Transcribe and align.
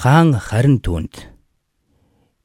Хаан 0.00 0.32
харин 0.32 0.80
түүнд 0.80 1.28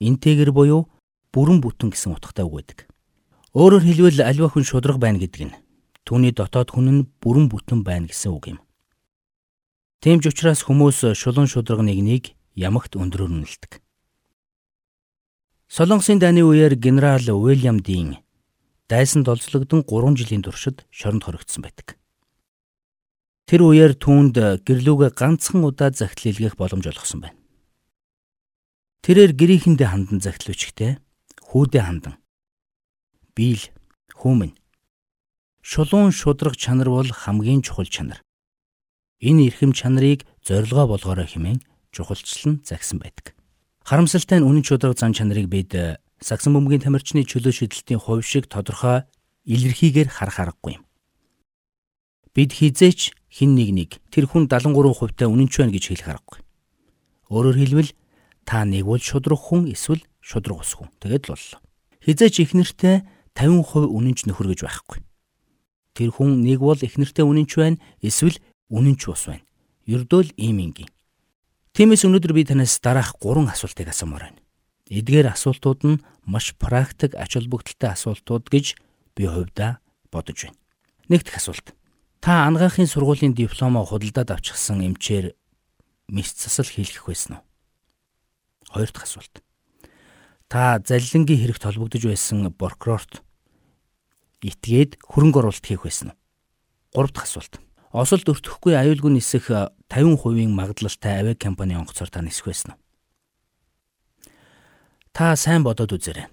интегр 0.00 0.56
буюу 0.56 0.88
бүрэн 1.36 1.60
бүтэн 1.60 1.92
гэсэн 1.92 2.16
утгатай 2.16 2.48
үг 2.48 2.64
байдаг. 2.64 2.78
Өөрөөр 3.52 3.84
хэлбэл 3.84 4.24
аливаа 4.24 4.48
хүн 4.48 4.64
шудраг 4.64 4.96
байна 4.96 5.20
гэдэг 5.20 5.52
нь 5.52 5.56
түүний 6.08 6.32
дотоод 6.32 6.72
хүн 6.72 6.88
нь 6.88 7.06
бүрэн 7.20 7.52
бүтэн 7.52 7.84
байна 7.84 8.08
гэсэн 8.08 8.32
үг 8.32 8.56
юм. 8.56 8.58
Тийм 10.00 10.24
ч 10.24 10.32
учраас 10.32 10.64
хүмүүс 10.64 11.12
шулуун 11.12 11.46
шудраг 11.46 11.84
нэгнийг 11.84 12.32
ямагт 12.56 12.96
өндрөөр 12.96 13.30
нэлдэг. 13.36 13.84
Солонгосын 15.68 16.18
дайны 16.18 16.40
үеэр 16.40 16.74
генерал 16.76 17.22
Уильям 17.32 17.80
Дин 17.80 18.18
дайсанд 18.92 19.24
олзлогдсон 19.24 19.88
3 19.88 20.20
жилийн 20.20 20.44
туршид 20.44 20.84
шоронд 20.92 21.24
хоригдсон 21.24 21.64
байдаг. 21.64 21.96
Тэр 23.48 23.64
үеэр 23.64 23.96
түүнд 23.96 24.36
гэрлүүгээ 24.68 25.16
ганцхан 25.16 25.64
удаа 25.64 25.88
захидлилгэх 25.96 26.60
боломж 26.60 26.84
олгосон 26.92 27.24
байна. 27.24 27.38
Тэрээр 29.00 29.32
гэрийнхэндээ 29.32 29.88
хандан 29.88 30.20
захидлуучгтэй 30.20 31.00
хүүдээ 31.40 31.82
хандан 31.82 32.14
биел 33.34 33.64
хүмүн 34.12 34.52
шулуун 35.64 36.12
шудраг 36.12 36.54
чанар 36.60 36.92
бол 36.92 37.08
хамгийн 37.08 37.64
чухал 37.64 37.88
чанар. 37.88 38.20
Энэ 39.24 39.48
эрхэм 39.48 39.72
чанарыг 39.72 40.28
зорилгоо 40.44 40.86
болгоорой 40.86 41.26
хэмээн 41.26 41.64
чухалчлан 41.90 42.60
загсан 42.62 43.00
байдаг. 43.00 43.34
Харамсалтай 43.82 44.38
нь 44.38 44.46
үнэн 44.46 44.62
шудраг 44.62 44.94
зан 45.00 45.16
чанарыг 45.16 45.48
бид 45.50 45.74
сагсан 46.22 46.54
бөмбөгийн 46.54 46.86
тамирчны 46.86 47.26
чөлөө 47.26 47.52
шидэлтийн 47.52 47.98
хувь 47.98 48.22
шиг 48.22 48.46
тодорхой 48.46 49.04
илэрхийгээр 49.44 50.08
харах 50.08 50.38
аргагүй 50.38 50.78
юм. 50.78 50.84
Бид 52.32 52.54
хизээч 52.54 53.12
хин 53.28 53.58
нэг 53.58 53.70
нэг 53.74 53.90
тэр 54.08 54.30
хүн 54.30 54.46
73% 54.46 55.18
та 55.18 55.26
үнэнч 55.26 55.52
байна 55.58 55.74
гэж 55.74 55.84
хэлэх 55.90 56.08
аргагүй. 56.08 56.38
Өөрөөр 57.28 57.56
хэлбэл 57.58 57.90
та 58.46 58.64
нэг 58.64 58.86
бол 58.86 59.02
шудраг 59.02 59.40
хүн 59.42 59.68
эсвэл 59.74 60.00
шудраг 60.22 60.62
ус 60.62 60.72
хүн. 60.78 60.88
Тэгэд 61.02 61.28
л 61.28 61.34
боллоо. 61.34 61.60
Хизээч 62.06 62.34
их 62.40 62.54
нэртэй 62.54 63.02
50% 63.34 63.90
үнэнч 63.90 64.18
нөхөр 64.30 64.54
гэж 64.54 64.60
байхгүй. 64.64 65.00
Тэр 65.92 66.10
хүн 66.12 66.40
нэг 66.40 66.60
бол 66.62 66.78
их 66.78 66.96
нэртэй 66.96 67.24
үнэнч 67.26 67.50
байна 67.58 67.82
эсвэл 68.00 68.38
үнэнч 68.70 69.02
ус 69.10 69.28
байна. 69.28 69.44
Ердөө 69.84 70.20
л 70.22 70.30
ийм 70.38 70.62
ингийн. 70.62 70.90
Тиймээс 71.72 72.04
өнөөдөр 72.04 72.32
би 72.36 72.44
танаас 72.44 72.78
дараах 72.80 73.16
3 73.20 73.48
асуултыг 73.48 73.88
асуумаар 73.88 74.28
байна. 74.28 74.41
Эдгээр 74.92 75.32
асуултууд 75.32 75.80
нь 75.88 76.02
маш 76.28 76.52
практик 76.60 77.16
ач 77.16 77.40
холбогдолтой 77.40 77.96
асуултууд 77.96 78.52
гэж 78.52 78.76
би 79.16 79.24
хувьдаа 79.24 79.80
бодож 80.12 80.44
байна. 80.44 80.60
Нэгдүгээр 81.08 81.40
асуулт. 81.40 81.72
Та 82.20 82.44
ангаахын 82.44 82.84
сургуулийн 82.84 83.32
дипломоо 83.32 83.88
худалдаад 83.88 84.36
авчихсан 84.36 84.84
эмчээр 84.84 85.32
мэс 86.12 86.36
засал 86.36 86.68
хийлгэх 86.68 87.08
байсан 87.08 87.40
уу? 87.40 87.44
Хоёр 88.68 88.92
дахь 88.92 89.08
асуулт. 89.08 89.40
Та 90.52 90.76
залилангийн 90.84 91.40
хэрэгт 91.40 91.64
холбогдож 91.64 92.04
байсан 92.04 92.52
прокурорт 92.52 93.24
итгээд 94.44 95.00
хөрөнгө 95.08 95.40
оруулалт 95.40 95.64
хийх 95.64 95.88
байсан 95.88 96.12
уу? 96.12 96.20
Гурав 96.92 97.16
дахь 97.16 97.32
асуулт. 97.32 97.64
Осолд 97.96 98.28
өртөхгүй 98.28 98.76
аюулгүй 98.76 99.16
нисэх 99.16 99.48
50%-ийн 99.88 100.52
магадлалтай 100.52 101.24
авиа 101.24 101.36
компани 101.36 101.80
онгоцоор 101.80 102.12
та 102.12 102.20
нисэх 102.20 102.52
байсан 102.52 102.76
уу? 102.76 102.81
Та 105.12 105.36
сайн 105.36 105.60
бодоод 105.60 105.92
үзээрэй. 105.92 106.32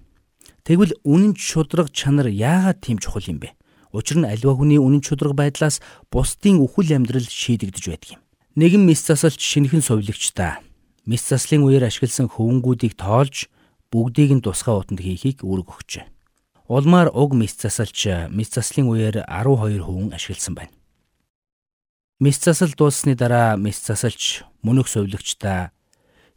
Тэгвэл 0.64 0.96
үнэн 1.04 1.36
шудраг 1.36 1.92
чанар 1.92 2.32
яагаад 2.32 2.80
тийм 2.80 2.96
чухал 3.04 3.28
юм 3.28 3.44
бэ? 3.44 3.52
Учир 3.92 4.24
нь 4.24 4.30
аливаа 4.30 4.56
хүний 4.56 4.80
үнэн 4.80 5.04
шудраг 5.04 5.36
байдлаас 5.36 5.84
бусдын 6.08 6.64
үхэл 6.64 6.96
амьдрал 6.96 7.28
шийдэгдэж 7.28 7.86
байдаг 7.92 8.10
юм. 8.16 8.22
Нэгэн 8.56 8.84
мис 8.88 9.04
засалч 9.04 9.40
шинэхэн 9.42 9.84
сувилагч 9.84 10.32
та 10.32 10.64
мис 11.04 11.28
заслын 11.28 11.68
үеэр 11.68 11.92
ашигласан 11.92 12.32
хөвөнгүүдийг 12.32 12.96
тоолж 12.96 13.52
бүгдийг 13.92 14.32
нь 14.40 14.46
тусгай 14.46 14.76
утанд 14.78 15.04
хийхийг 15.04 15.42
үүрэг 15.44 15.68
өгчээ. 15.74 16.06
Улмаар 16.70 17.10
уг 17.12 17.34
мис 17.34 17.58
засалч 17.58 18.30
мис 18.30 18.54
заслын 18.54 18.88
үеэр 18.94 19.26
12 19.26 19.84
хөвөн 19.84 20.14
ашигласан 20.14 20.54
байна. 20.54 20.74
Мис 22.22 22.38
засал 22.38 22.70
дууссаны 22.78 23.18
дараа 23.18 23.58
мис 23.58 23.82
засалч 23.82 24.46
мөнөх 24.62 24.86
сувилагчдаа 24.86 25.74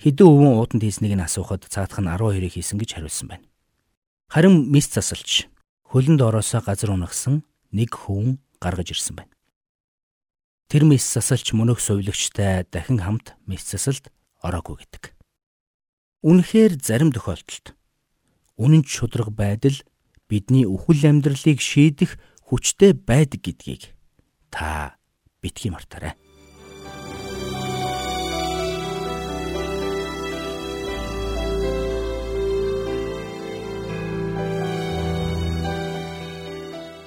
хэдэн 0.03 0.27
өвөн 0.27 0.59
ууданд 0.59 0.83
хийснийг 0.83 1.15
нь 1.15 1.23
асуухад 1.23 1.63
цаадах 1.71 2.03
нь 2.03 2.11
12-ыг 2.11 2.59
хийсэн 2.59 2.75
гэж 2.83 2.99
хариулсан 2.99 3.27
байна. 3.31 3.47
Харин 4.27 4.67
мис 4.75 4.91
засалж 4.91 5.47
хөлөнд 5.87 6.19
ороосоо 6.27 6.59
газар 6.59 6.91
унагсан 6.91 7.47
нэг 7.71 7.95
хүн 7.95 8.43
гаргаж 8.59 8.91
ирсэн 8.91 9.23
байна. 9.23 9.31
Тэр 10.67 10.91
мис 10.91 11.07
засалч 11.07 11.55
мөнөх 11.55 11.79
сувилагчтай 11.79 12.67
дахин 12.67 12.99
хамт 12.99 13.39
мис 13.47 13.63
засалд 13.63 14.11
ороогүй 14.43 14.83
гэдэг. 14.83 15.15
Үнэхээр 16.27 16.83
зарим 16.83 17.15
тохиолдолд 17.15 17.79
үнэн 18.59 18.83
шудраг 18.83 19.31
байдал 19.31 19.79
бидний 20.27 20.67
үхэл 20.67 21.07
амьдралыг 21.07 21.63
шийдэх 21.63 22.19
хүчтэй 22.51 22.97
байдаг 22.97 23.39
гэдгийг 23.39 23.95
та 24.51 24.99
битгий 25.39 25.71
мартаарай. 25.71 26.19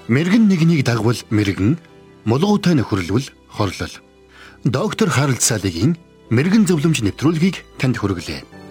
Мэргэн 0.07 0.45
нэгнийг 0.45 0.85
дагвал 0.85 1.17
мэргэн, 1.33 1.81
мулгуутай 2.29 2.77
нөхөрлөл 2.77 3.25
хорлол. 3.49 3.95
Доктор 4.61 5.09
Харалт 5.09 5.41
Салигийн 5.41 5.97
мэрэгэн 6.29 6.69
зөвлөмж 6.69 7.01
нэвтрүүлгийг 7.01 7.65
танд 7.81 7.97
хүргэлээ. 7.97 8.64